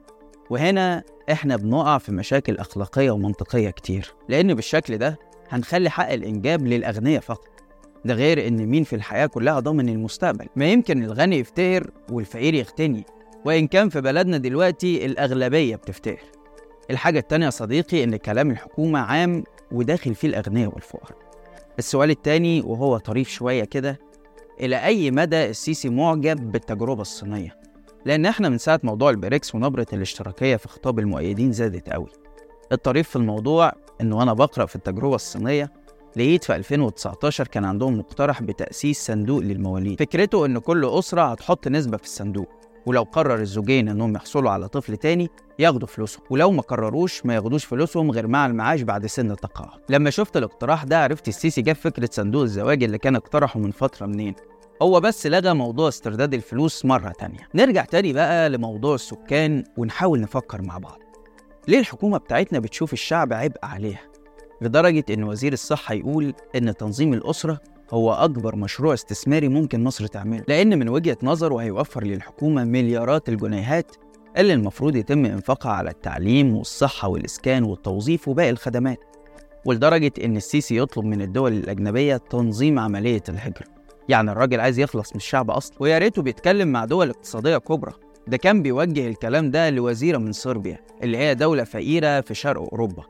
وهنا 0.50 1.04
إحنا 1.32 1.56
بنقع 1.56 1.98
في 1.98 2.12
مشاكل 2.12 2.58
أخلاقية 2.58 3.12
ومنطقية 3.12 3.70
كتير. 3.70 4.14
لأن 4.30 4.54
بالشكل 4.54 4.98
ده 4.98 5.20
هنخلي 5.50 5.90
حق 5.90 6.12
الإنجاب 6.12 6.68
للأغنياء 6.68 7.22
فقط. 7.22 7.50
ده 8.06 8.14
غير 8.14 8.48
إن 8.48 8.66
مين 8.66 8.84
في 8.84 8.96
الحياة 8.96 9.26
كلها 9.26 9.60
ضامن 9.60 9.90
المستقبل. 9.90 10.46
ما 10.56 10.66
يمكن 10.66 11.04
الغني 11.04 11.40
يفتقر 11.40 11.92
والفقير 12.12 12.54
يغتني. 12.54 13.06
وإن 13.46 13.68
كان 13.68 13.90
في 13.90 14.02
بلدنا 14.02 14.38
دلوقتي 14.38 15.06
الأغلبية 15.06 15.76
بتفتقر 15.76 16.24
الحاجة 16.92 17.20
التانية 17.20 17.46
يا 17.46 17.50
صديقي 17.52 18.04
إن 18.04 18.16
كلام 18.16 18.52
الحكومة 18.52 19.00
عام 19.00 19.44
وداخل 19.72 20.16
فيه 20.16 20.28
الأغنياء 20.28 20.74
والفقراء. 20.74 21.18
السؤال 21.80 22.10
التاني 22.10 22.62
وهو 22.62 22.98
طريف 22.98 23.30
شوية 23.30 23.64
كده 23.64 24.00
إلى 24.60 24.86
أي 24.86 25.12
مدى 25.12 25.46
السيسي 25.46 25.90
معجب 25.90 26.52
بالتجربة 26.52 27.02
الصينية؟ 27.02 27.58
لأن 28.06 28.26
إحنا 28.26 28.50
من 28.50 28.58
ساعة 28.58 28.80
موضوع 28.84 29.10
البريكس 29.10 29.56
ونبرة 29.56 29.86
الاشتراكية 29.94 30.56
في 30.56 30.68
خطاب 30.68 31.00
المؤيدين 31.00 31.52
زادت 31.52 31.90
قوي. 31.90 32.10
الطريف 32.72 33.10
في 33.10 33.16
الموضوع 33.16 33.74
إن 34.02 34.14
وأنا 34.14 34.34
بقرأ 34.34 34.66
في 34.66 34.76
التجربة 34.76 35.16
الصينية 35.16 35.72
لقيت 36.16 36.44
في 36.44 36.56
2019 36.56 37.48
كان 37.48 37.66
عندهم 37.66 37.98
مقترح 38.00 38.42
بتأسيس 38.42 39.06
صندوق 39.06 39.40
للمواليد. 39.40 40.00
فكرته 40.00 40.46
إن 40.46 40.58
كل 40.58 40.86
أسرة 40.86 41.22
هتحط 41.32 41.68
نسبة 41.68 41.98
في 41.98 42.04
الصندوق 42.04 42.50
ولو 42.86 43.04
قرر 43.04 43.36
الزوجين 43.42 43.90
إنهم 43.90 44.16
يحصلوا 44.16 44.52
على 44.52 44.68
طفل 44.68 44.98
تاني 44.98 45.30
ياخدوا 45.60 45.88
فلوسهم. 45.88 46.24
ولو 46.30 46.52
ما 46.52 46.62
قرروش 46.62 47.26
ما 47.26 47.36
ياخدوش 47.36 47.66
فلوسهم 47.66 48.12
غير 48.12 48.28
مع 48.28 48.46
المعاش 48.46 48.82
بعد 48.82 49.06
سن 49.06 49.32
التقاعد. 49.32 49.80
لما 49.90 50.10
شفت 50.10 50.38
الاقتراح 50.38 50.84
ده 50.84 51.04
عرفت 51.04 51.28
السيسي 51.28 51.62
جاب 51.62 51.76
فكرة 51.76 52.10
صندوق 52.12 52.42
الزواج 52.42 52.84
اللي 52.84 52.98
كان 52.98 53.16
اقترحه 53.16 53.60
من 53.60 53.72
فترة 53.72 54.06
منين. 54.06 54.36
هو 54.82 55.00
بس 55.00 55.28
لغى 55.28 55.54
موضوع 55.54 55.88
استرداد 55.88 56.34
الفلوس 56.34 56.86
مرة 56.86 57.10
تانية. 57.10 57.48
نرجع 57.56 57.86
تاني 57.86 58.14
بقى 58.14 58.50
لموضوع 58.50 58.96
السكان 58.96 59.64
ونحاول 59.78 60.22
نفكر 60.22 60.62
مع 60.62 60.78
بعض. 60.78 61.00
ليه 61.68 61.80
الحكومة 61.80 62.18
بتاعتنا 62.18 62.60
بتشوف 62.60 62.94
الشعب 62.94 63.34
عبء 63.34 63.58
عليها؟ 63.64 64.02
لدرجة 64.62 65.04
إن 65.10 65.24
وزير 65.24 65.54
الصحة 65.54 65.94
يقول 65.94 66.34
إن 66.56 66.76
تنظيم 66.76 67.14
الأسرة 67.14 67.60
هو 67.92 68.14
أكبر 68.14 68.56
مشروع 68.56 68.94
استثماري 68.94 69.48
ممكن 69.48 69.84
مصر 69.84 70.08
تعمله 70.08 70.44
لأن 70.48 70.80
من 70.80 70.90
وجهة 70.90 71.18
نظره 71.24 71.56
هيوفر 71.56 72.04
للحكومة 72.04 72.64
مليارات 72.64 73.30
الجنيهات 73.30 73.96
اللي 74.38 74.54
المفروض 74.54 74.96
يتم 74.96 75.26
إنفاقها 75.26 75.72
على 75.72 75.90
التعليم 75.90 76.56
والصحة 76.56 77.08
والإسكان 77.08 77.64
والتوظيف 77.64 78.28
وباقي 78.28 78.50
الخدمات. 78.50 79.00
ولدرجة 79.66 80.12
إن 80.24 80.38
السيسي 80.38 80.78
يطلب 80.78 81.06
من 81.06 81.22
الدول 81.22 81.54
الأجنبية 81.54 82.18
تنظيم 82.18 82.80
عملية 82.80 83.24
الهجرة. 83.30 83.66
يعني 84.10 84.32
الراجل 84.32 84.60
عايز 84.60 84.80
يخلص 84.80 85.12
من 85.12 85.18
الشعب 85.18 85.52
أصلا 85.52 85.78
ويا 85.80 85.98
ريته 85.98 86.22
بيتكلم 86.22 86.68
مع 86.68 86.86
دول 86.86 87.10
اقتصادية 87.10 87.58
كبرى. 87.58 87.94
ده 88.28 88.38
كان 88.38 88.62
بيوجه 88.62 89.08
الكلام 89.08 89.52
ده 89.52 89.70
لوزيرة 89.70 90.18
من 90.18 90.32
صربيا 90.32 90.80
اللي 91.04 91.18
هي 91.18 91.36
دولة 91.36 91.64
فقيرة 91.64 92.22
في 92.22 92.34
شرق 92.34 92.62
أوروبا. 92.62 93.04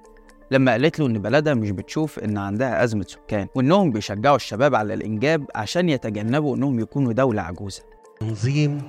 لما 0.52 0.72
قالت 0.72 1.00
له 1.00 1.06
إن 1.06 1.20
بلدها 1.20 1.54
مش 1.54 1.72
بتشوف 1.72 2.20
إن 2.20 2.38
عندها 2.38 2.84
أزمة 2.84 3.06
سكان 3.08 3.48
وإنهم 3.56 3.92
بيشجعوا 3.92 4.36
الشباب 4.36 4.76
على 4.76 4.94
الإنجاب 4.94 5.46
عشان 5.56 5.90
يتجنبوا 5.90 6.56
إنهم 6.56 6.80
يكونوا 6.80 7.14
دولة 7.14 7.42
عجوزة. 7.42 7.84
تنظيم 8.20 8.82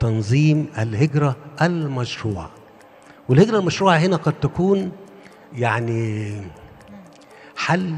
تنظيم 0.00 0.66
الهجرة 0.78 1.36
المشروعة. 1.62 2.50
والهجرة 3.28 3.58
المشروعة 3.58 3.96
هنا 3.96 4.16
قد 4.16 4.32
تكون 4.40 4.92
يعني 5.54 6.32
حل 7.56 7.94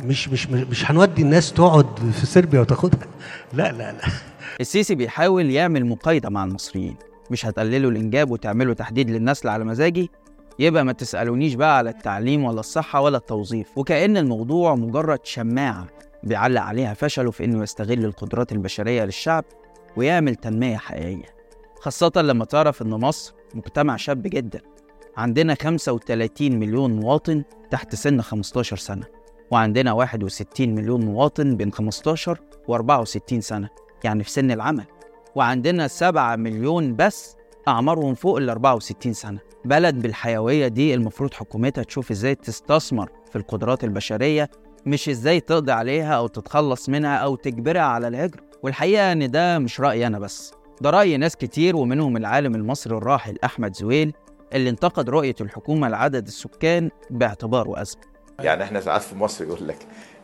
مش 0.00 0.28
مش 0.28 0.46
مش 0.48 0.90
هنودي 0.90 1.22
الناس 1.22 1.52
تقعد 1.52 1.98
في 2.12 2.26
صربيا 2.26 2.60
وتاخدها. 2.60 3.06
لا 3.52 3.72
لا 3.72 3.92
لا. 3.92 4.00
السيسي 4.60 4.94
بيحاول 4.94 5.50
يعمل 5.50 5.86
مقايضة 5.86 6.28
مع 6.28 6.44
المصريين. 6.44 6.96
مش 7.30 7.46
هتقللوا 7.46 7.90
الإنجاب 7.90 8.30
وتعملوا 8.30 8.74
تحديد 8.74 9.10
للنسل 9.10 9.48
على 9.48 9.64
مزاجي؟ 9.64 10.10
يبقى 10.58 10.84
ما 10.84 10.92
تسألونيش 10.92 11.54
بقى 11.54 11.76
على 11.76 11.90
التعليم 11.90 12.44
ولا 12.44 12.60
الصحة 12.60 13.00
ولا 13.00 13.16
التوظيف. 13.16 13.78
وكأن 13.78 14.16
الموضوع 14.16 14.74
مجرد 14.74 15.18
شماعة 15.24 15.86
بيعلق 16.22 16.60
عليها 16.62 16.94
فشله 16.94 17.30
في 17.30 17.44
إنه 17.44 17.62
يستغل 17.62 18.04
القدرات 18.04 18.52
البشرية 18.52 19.04
للشعب 19.04 19.44
ويعمل 19.96 20.34
تنمية 20.34 20.76
حقيقية. 20.76 21.36
خاصة 21.80 22.12
لما 22.16 22.44
تعرف 22.44 22.82
إن 22.82 22.90
مصر 22.90 23.34
مجتمع 23.54 23.96
شاب 23.96 24.22
جدا. 24.22 24.60
عندنا 25.16 25.54
35 25.54 26.58
مليون 26.58 26.96
مواطن 27.00 27.42
تحت 27.70 27.94
سن 27.94 28.20
15 28.20 28.76
سنة 28.76 29.04
وعندنا 29.50 29.92
61 29.92 30.74
مليون 30.74 31.04
مواطن 31.04 31.56
بين 31.56 31.72
15 31.72 32.40
و 32.68 32.74
64 32.74 33.40
سنة. 33.40 33.68
يعني 34.04 34.24
في 34.24 34.30
سن 34.30 34.50
العمل. 34.50 34.84
وعندنا 35.34 35.88
7 35.88 36.36
مليون 36.36 36.96
بس 36.96 37.36
أعمارهم 37.68 38.14
فوق 38.14 38.36
ال 38.36 38.50
64 38.50 39.12
سنة. 39.12 39.38
بلد 39.64 40.02
بالحيوية 40.02 40.68
دي 40.68 40.94
المفروض 40.94 41.34
حكومتها 41.34 41.84
تشوف 41.84 42.10
إزاي 42.10 42.34
تستثمر 42.34 43.10
في 43.30 43.36
القدرات 43.36 43.84
البشرية 43.84 44.50
مش 44.86 45.08
إزاي 45.08 45.40
تقضي 45.40 45.72
عليها 45.72 46.14
أو 46.14 46.26
تتخلص 46.26 46.88
منها 46.88 47.16
أو 47.16 47.36
تجبرها 47.36 47.82
على 47.82 48.08
الهجرة. 48.08 48.42
والحقيقة 48.62 49.12
إن 49.12 49.30
ده 49.30 49.58
مش 49.58 49.80
رأيي 49.80 50.06
أنا 50.06 50.18
بس. 50.18 50.52
ده 50.80 50.90
رأي 50.90 51.16
ناس 51.16 51.36
كتير 51.36 51.76
ومنهم 51.76 52.16
العالم 52.16 52.54
المصري 52.54 52.96
الراحل 52.96 53.38
أحمد 53.44 53.76
زويل 53.76 54.12
اللي 54.52 54.70
انتقد 54.70 55.10
رؤية 55.10 55.34
الحكومة 55.40 55.88
لعدد 55.88 56.26
السكان 56.26 56.90
باعتباره 57.10 57.82
أزمة. 57.82 58.02
يعني 58.40 58.62
إحنا 58.64 58.80
ساعات 58.80 59.02
في 59.02 59.16
مصر 59.16 59.44
يقول 59.44 59.68
لك 59.68 59.78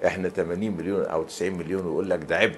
إحنا 0.06 0.28
80 0.28 0.70
مليون 0.76 1.04
أو 1.04 1.22
90 1.22 1.52
مليون 1.58 1.86
ويقول 1.86 2.10
لك 2.10 2.24
ده 2.24 2.36
عبء. 2.36 2.56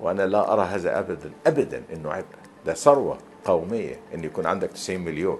وأنا 0.00 0.22
لا 0.26 0.52
أرى 0.52 0.62
هذا 0.62 0.98
ابدا 0.98 1.30
ابدا 1.46 1.82
إنه 1.92 2.10
عبء 2.12 2.26
ده 2.66 2.74
ثروة 2.74 3.18
قومية 3.44 4.00
إن 4.14 4.24
يكون 4.24 4.46
عندك 4.46 4.70
90 4.72 5.00
مليون. 5.00 5.38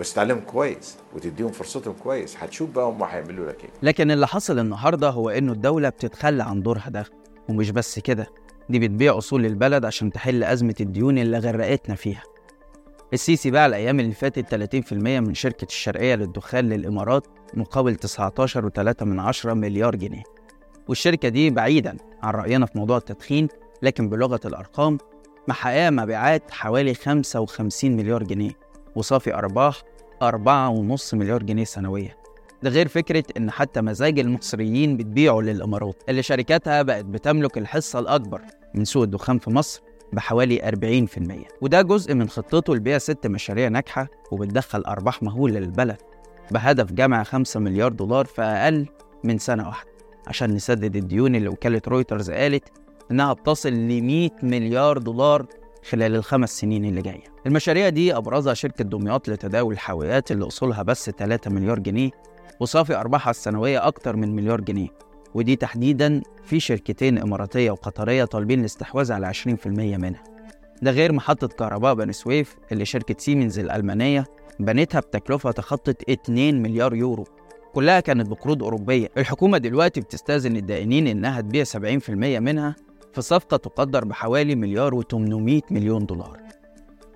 بس 0.00 0.14
تعلمهم 0.14 0.40
كويس 0.40 0.96
وتديهم 1.14 1.52
فرصتهم 1.52 1.94
كويس 2.02 2.36
هتشوف 2.38 2.70
بقى 2.70 2.84
هم 2.84 3.02
هيعملوا 3.02 3.46
لك 3.48 3.64
إيه. 3.64 3.70
لكن 3.82 4.10
اللي 4.10 4.26
حصل 4.26 4.58
النهارده 4.58 5.10
هو 5.10 5.30
إنه 5.30 5.52
الدولة 5.52 5.88
بتتخلى 5.88 6.42
عن 6.42 6.62
دورها 6.62 6.88
ده. 6.90 7.04
ومش 7.48 7.70
بس 7.70 7.98
كده 7.98 8.26
دي 8.68 8.78
بتبيع 8.78 9.18
أصول 9.18 9.46
البلد 9.46 9.84
عشان 9.84 10.12
تحل 10.12 10.44
أزمة 10.44 10.74
الديون 10.80 11.18
اللي 11.18 11.38
غرقتنا 11.38 11.94
فيها. 11.94 12.22
السيسي 13.12 13.50
باع 13.50 13.66
الأيام 13.66 14.00
اللي 14.00 14.12
فاتت 14.14 14.54
30% 14.90 14.92
من 15.20 15.34
شركة 15.34 15.64
الشرقية 15.64 16.14
للدخان 16.14 16.68
للإمارات 16.68 17.26
مقابل 17.54 17.96
19.3 17.96 19.02
من 19.02 19.20
عشرة 19.20 19.54
مليار 19.54 19.96
جنيه. 19.96 20.22
والشركة 20.88 21.28
دي 21.28 21.50
بعيدا 21.50 21.96
عن 22.22 22.34
رأينا 22.34 22.66
في 22.66 22.78
موضوع 22.78 22.96
التدخين 22.96 23.48
لكن 23.82 24.08
بلغة 24.08 24.40
الأرقام 24.44 24.98
محققة 25.48 25.90
مبيعات 25.90 26.50
حوالي 26.50 26.94
55 26.94 27.96
مليار 27.96 28.22
جنيه 28.22 28.50
وصافي 28.96 29.34
أرباح 29.34 29.82
4.5 30.24 31.14
مليار 31.14 31.42
جنيه 31.42 31.64
سنويا. 31.64 32.16
ده 32.62 32.70
غير 32.70 32.88
فكرة 32.88 33.24
إن 33.36 33.50
حتى 33.50 33.80
مزاج 33.80 34.18
المصريين 34.18 34.96
بتبيعه 34.96 35.40
للإمارات 35.40 36.02
اللي 36.08 36.22
شركاتها 36.22 36.82
بقت 36.82 37.04
بتملك 37.04 37.58
الحصة 37.58 37.98
الأكبر 37.98 38.40
من 38.74 38.84
سوق 38.84 39.02
الدخان 39.02 39.38
في 39.38 39.50
مصر 39.50 39.82
بحوالي 40.12 40.58
40% 41.08 41.46
وده 41.60 41.82
جزء 41.82 42.14
من 42.14 42.28
خطته 42.28 42.74
لبيع 42.74 42.98
ست 42.98 43.26
مشاريع 43.26 43.68
ناجحة 43.68 44.08
وبتدخل 44.32 44.80
أرباح 44.80 45.22
مهولة 45.22 45.60
للبلد 45.60 45.96
بهدف 46.50 46.92
جمع 46.92 47.22
5 47.22 47.60
مليار 47.60 47.92
دولار 47.92 48.24
في 48.24 48.42
أقل 48.42 48.86
من 49.24 49.38
سنة 49.38 49.68
واحدة. 49.68 49.90
عشان 50.26 50.54
نسدد 50.54 50.96
الديون 50.96 51.34
اللي 51.34 51.48
وكالة 51.48 51.82
رويترز 51.88 52.30
قالت 52.30 52.68
إنها 53.10 53.32
بتصل 53.32 53.72
ل 53.72 54.02
100 54.02 54.30
مليار 54.42 54.98
دولار 54.98 55.46
خلال 55.90 56.14
الخمس 56.14 56.60
سنين 56.60 56.84
اللي 56.84 57.02
جاية. 57.02 57.24
المشاريع 57.46 57.88
دي 57.88 58.16
أبرزها 58.16 58.54
شركة 58.54 58.84
دمياط 58.84 59.28
لتداول 59.28 59.74
الحاويات 59.74 60.32
اللي 60.32 60.46
أصولها 60.46 60.82
بس 60.82 61.10
3 61.10 61.50
مليار 61.50 61.78
جنيه 61.78 62.10
وصافي 62.60 62.96
أرباحها 62.96 63.30
السنوية 63.30 63.86
أكتر 63.86 64.16
من 64.16 64.36
مليار 64.36 64.60
جنيه. 64.60 64.88
ودي 65.34 65.56
تحديدا 65.56 66.22
في 66.44 66.60
شركتين 66.60 67.18
إماراتية 67.18 67.70
وقطرية 67.70 68.24
طالبين 68.24 68.60
الاستحواذ 68.60 69.12
على 69.12 69.26
20% 69.26 69.66
منها. 69.96 70.22
ده 70.82 70.90
غير 70.90 71.12
محطة 71.12 71.46
كهرباء 71.46 71.94
بني 71.94 72.12
سويف 72.12 72.56
اللي 72.72 72.84
شركة 72.84 73.14
سيمنز 73.18 73.58
الألمانية 73.58 74.24
بنتها 74.60 75.00
بتكلفة 75.00 75.50
تخطت 75.50 76.10
2 76.10 76.62
مليار 76.62 76.94
يورو. 76.94 77.24
كلها 77.74 78.00
كانت 78.00 78.28
بقروض 78.28 78.62
أوروبية. 78.62 79.08
الحكومة 79.18 79.58
دلوقتي 79.58 80.00
بتستأذن 80.00 80.56
الدائنين 80.56 81.06
إنها 81.06 81.40
تبيع 81.40 81.64
70% 81.64 82.38
منها 82.40 82.76
في 83.12 83.22
صفقة 83.22 83.56
تقدر 83.56 84.04
بحوالي 84.04 84.54
مليار 84.54 85.02
و800 85.02 85.62
مليون 85.70 86.06
دولار. 86.06 86.40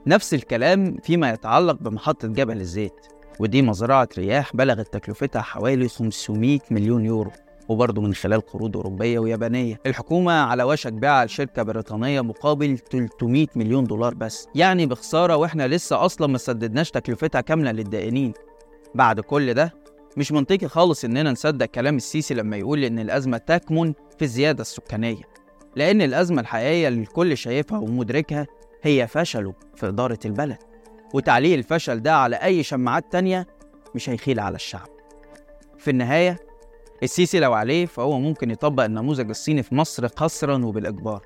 نفس 0.07 0.35
الكلام 0.35 0.97
فيما 1.03 1.31
يتعلق 1.31 1.75
بمحطة 1.81 2.29
جبل 2.29 2.61
الزيت 2.61 2.93
ودي 3.41 3.63
مزرعة 3.63 4.09
رياح 4.19 4.57
بلغت 4.57 4.93
تكلفتها 4.93 5.43
حوالي 5.43 5.89
500 5.89 6.59
مليون 6.71 7.05
يورو 7.05 7.31
وبرضه 7.69 8.03
من 8.03 8.15
خلال 8.15 8.41
قروض 8.41 8.77
أوروبية 8.77 9.19
ويابانية. 9.19 9.81
الحكومة 9.87 10.33
على 10.33 10.63
وشك 10.63 10.93
بيعها 10.93 11.25
لشركة 11.25 11.63
بريطانية 11.63 12.21
مقابل 12.21 12.79
300 12.79 13.47
مليون 13.57 13.85
دولار 13.85 14.15
بس 14.15 14.49
يعني 14.55 14.87
بخسارة 14.87 15.37
وإحنا 15.37 15.69
لسه 15.69 16.05
أصلا 16.05 16.27
ما 16.27 16.39
سددناش 16.39 16.91
تكلفتها 16.91 17.41
كاملة 17.41 17.73
للدائنين. 17.73 18.33
بعد 18.95 19.21
كل 19.21 19.55
ده 19.55 19.75
مش 20.17 20.33
منطقي 20.33 20.69
خالص 20.69 21.05
إننا 21.05 21.33
نصدق 21.33 21.67
كلام 21.67 21.97
السيسي 21.97 22.35
لما 22.35 22.57
يقول 22.57 22.85
إن 22.85 22.99
الأزمة 22.99 23.39
تكمن 23.39 23.93
في 24.19 24.23
الزيادة 24.25 24.61
السكانية. 24.61 25.36
لأن 25.77 26.03
الأزمة 26.03 26.41
الحقيقية 26.41 26.89
اللي 26.89 27.01
الكل 27.01 27.37
شايفها 27.37 27.79
ومدركها 27.79 28.47
هي 28.83 29.07
فشله 29.07 29.55
في 29.75 29.89
إدارة 29.89 30.19
البلد 30.25 30.59
وتعليق 31.15 31.55
الفشل 31.55 32.03
ده 32.03 32.15
على 32.17 32.37
أي 32.37 32.63
شماعات 32.63 33.13
تانية 33.13 33.47
مش 33.95 34.11
هيخيل 34.11 34.41
على 34.41 34.57
الشعب. 34.57 34.89
في 35.79 35.91
النهاية 35.91 36.39
السيسي 37.03 37.41
لو 37.41 37.53
عليه 37.53 37.87
فهو 37.87 38.19
ممكن 38.21 38.51
يطبق 38.51 38.85
النموذج 38.85 39.29
الصيني 39.29 39.63
في 39.63 39.75
مصر 39.75 40.07
قسرا 40.07 40.65
وبالإجبار. 40.65 41.23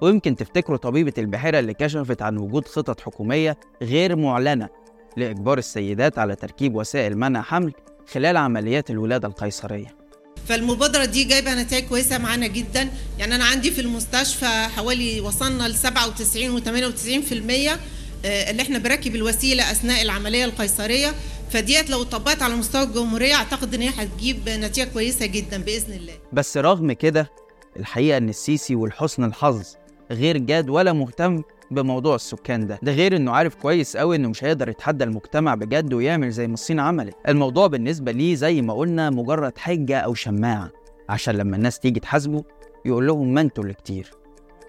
ويمكن 0.00 0.36
تفتكروا 0.36 0.78
طبيبة 0.78 1.12
البحيرة 1.18 1.58
اللي 1.58 1.74
كشفت 1.74 2.22
عن 2.22 2.38
وجود 2.38 2.68
خطط 2.68 3.00
حكومية 3.00 3.56
غير 3.82 4.16
معلنة 4.16 4.68
لإجبار 5.16 5.58
السيدات 5.58 6.18
على 6.18 6.34
تركيب 6.36 6.74
وسائل 6.74 7.18
منع 7.18 7.42
حمل 7.42 7.72
خلال 8.12 8.36
عمليات 8.36 8.90
الولادة 8.90 9.28
القيصرية. 9.28 10.01
فالمبادرة 10.48 11.04
دي 11.04 11.24
جايبة 11.24 11.54
نتائج 11.54 11.84
كويسة 11.84 12.18
معانا 12.18 12.46
جدا. 12.46 12.88
يعني 13.18 13.34
أنا 13.34 13.44
عندي 13.44 13.70
في 13.70 13.80
المستشفى 13.80 14.68
حوالي 14.76 15.20
وصلنا 15.20 15.68
ل 15.68 15.74
97 15.74 16.50
و 16.50 16.60
98% 16.60 17.78
اللي 18.24 18.62
إحنا 18.62 18.78
بركب 18.78 19.14
الوسيلة 19.16 19.70
أثناء 19.70 20.02
العملية 20.02 20.44
القيصرية. 20.44 21.14
فديت 21.50 21.90
لو 21.90 22.02
طبقت 22.02 22.42
على 22.42 22.56
مستوى 22.56 22.82
الجمهورية 22.82 23.34
أعتقد 23.34 23.74
إن 23.74 23.82
هي 23.82 23.88
هتجيب 23.88 24.48
نتيجة 24.48 24.88
كويسة 24.92 25.26
جدا 25.26 25.58
بإذن 25.58 25.92
الله. 25.92 26.12
بس 26.32 26.56
رغم 26.56 26.92
كده 26.92 27.30
الحقيقة 27.76 28.16
إن 28.16 28.28
السيسي 28.28 28.74
والحسن 28.74 29.24
الحظ 29.24 29.62
غير 30.10 30.36
جاد 30.38 30.68
ولا 30.68 30.92
مهتم 30.92 31.42
بموضوع 31.72 32.14
السكان 32.14 32.66
ده. 32.66 32.78
ده 32.82 32.92
غير 32.92 33.16
إنه 33.16 33.32
عارف 33.32 33.54
كويس 33.54 33.96
قوي 33.96 34.16
إنه 34.16 34.28
مش 34.28 34.44
هيقدر 34.44 34.68
يتحدى 34.68 35.04
المجتمع 35.04 35.54
بجد 35.54 35.94
ويعمل 35.94 36.30
زي 36.30 36.46
ما 36.48 36.54
الصين 36.54 36.80
عملت. 36.80 37.14
الموضوع 37.28 37.66
بالنسبة 37.66 38.12
ليه 38.12 38.34
زي 38.34 38.62
ما 38.62 38.74
قلنا 38.74 39.10
مجرد 39.10 39.58
حجة 39.58 39.98
أو 39.98 40.14
شماعة 40.14 40.70
عشان 41.08 41.34
لما 41.34 41.56
الناس 41.56 41.78
تيجي 41.78 42.00
تحاسبه 42.00 42.44
يقول 42.84 43.06
لهم 43.06 43.34
ما 43.34 43.40
أنتوا 43.40 43.62
اللي 43.64 43.74
كتير. 43.74 44.10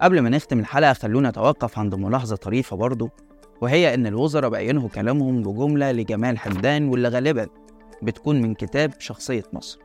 قبل 0.02 0.20
ما 0.20 0.30
نختم 0.30 0.60
الحلقة 0.60 0.94
خلونا 0.94 1.30
نتوقف 1.30 1.80
عند 1.80 1.96
ملاحظة 1.96 2.36
طريفة 2.36 2.76
برضه 2.76 3.10
وهي 3.62 3.94
إن 3.94 4.08
الوزراء 4.08 4.50
بقى 4.50 4.68
ينهوا 4.68 4.90
كلامهم 4.90 5.42
بجملة 5.42 5.92
لجمال 5.92 6.38
حمدان 6.40 6.90
واللي 6.90 7.08
غالبا 7.08 7.48
بتكون 8.02 8.42
من 8.42 8.54
كتاب 8.54 8.94
شخصية 9.00 9.44
مصر. 9.54 9.80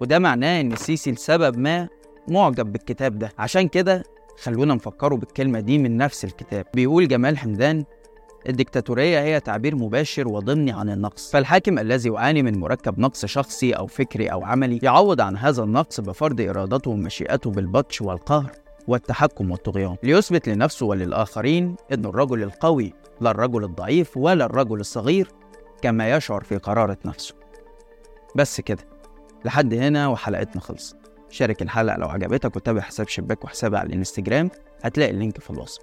وده 0.00 0.18
معناه 0.18 0.60
إن 0.60 0.72
السيسي 0.72 1.12
لسبب 1.12 1.58
ما 1.58 1.88
معجب 2.28 2.72
بالكتاب 2.72 3.18
ده. 3.18 3.32
عشان 3.38 3.68
كده 3.68 4.02
خلونا 4.42 4.74
نفكروا 4.74 5.18
بالكلمة 5.18 5.60
دي 5.60 5.78
من 5.78 5.96
نفس 5.96 6.24
الكتاب. 6.24 6.66
بيقول 6.74 7.08
جمال 7.08 7.38
حمدان 7.38 7.84
الدكتاتورية 8.48 9.20
هي 9.20 9.40
تعبير 9.40 9.76
مباشر 9.76 10.28
وضمني 10.28 10.72
عن 10.72 10.90
النقص. 10.90 11.30
فالحاكم 11.30 11.78
الذي 11.78 12.08
يعاني 12.08 12.42
من 12.42 12.58
مركب 12.58 12.98
نقص 12.98 13.26
شخصي 13.26 13.72
أو 13.72 13.86
فكري 13.86 14.26
أو 14.26 14.44
عملي 14.44 14.80
يعوض 14.82 15.20
عن 15.20 15.36
هذا 15.36 15.62
النقص 15.62 16.00
بفرض 16.00 16.40
إرادته 16.40 16.90
ومشيئته 16.90 17.50
بالبطش 17.50 18.02
والقهر 18.02 18.50
والتحكم 18.88 19.50
والطغيان. 19.50 19.96
ليثبت 20.02 20.48
لنفسه 20.48 20.86
وللآخرين 20.86 21.76
أن 21.92 22.04
الرجل 22.04 22.42
القوي 22.42 22.92
لا 23.20 23.30
الرجل 23.30 23.64
الضعيف 23.64 24.16
ولا 24.16 24.44
الرجل 24.44 24.80
الصغير 24.80 25.28
كما 25.82 26.16
يشعر 26.16 26.44
في 26.44 26.56
قرارة 26.56 26.98
نفسه. 27.04 27.34
بس 28.36 28.60
كده. 28.60 28.84
لحد 29.44 29.74
هنا 29.74 30.08
وحلقتنا 30.08 30.60
خلصت. 30.60 30.96
شارك 31.30 31.62
الحلقة 31.62 31.96
لو 31.96 32.08
عجبتك 32.08 32.56
وتابع 32.56 32.80
حساب 32.80 33.08
شباك 33.08 33.44
وحسابي 33.44 33.76
على 33.76 33.86
الانستجرام 33.86 34.50
هتلاقي 34.82 35.10
اللينك 35.10 35.38
في 35.40 35.50
الوصف. 35.50 35.82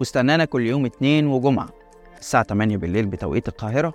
واستنانا 0.00 0.44
كل 0.44 0.66
يوم 0.66 0.86
اتنين 0.86 1.26
وجمعة 1.26 1.68
الساعة 2.18 2.42
8 2.44 2.76
بالليل 2.76 3.06
بتوقيت 3.06 3.48
القاهرة 3.48 3.92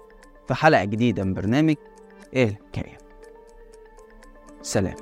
في 0.48 0.54
حلقة 0.54 0.84
جديدة 0.84 1.24
من 1.24 1.34
برنامج 1.34 1.76
إيه 2.34 2.50
الحكاية 2.50 2.98
سلام. 4.62 4.96